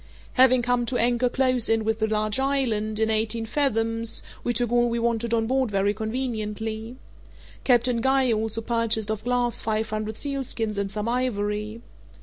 Having 0.33 0.63
come 0.63 0.87
to 0.87 0.97
anchor 0.97 1.29
close 1.29 1.69
in 1.69 1.83
with 1.83 1.99
the 1.99 2.07
large 2.07 2.39
island, 2.39 2.99
in 2.99 3.11
eighteen 3.11 3.45
fathoms, 3.45 4.23
we 4.43 4.51
took 4.51 4.71
all 4.71 4.89
we 4.89 4.97
wanted 4.97 5.31
on 5.31 5.45
board 5.45 5.69
very 5.69 5.93
conveniently. 5.93 6.95
Captain 7.63 8.01
Guy 8.01 8.31
also 8.33 8.61
purchased 8.61 9.11
of 9.11 9.23
Glass 9.23 9.59
five 9.61 9.91
hundred 9.91 10.15
sealskins 10.15 10.79
and 10.79 10.89
some 10.89 11.07
ivory. 11.07 11.81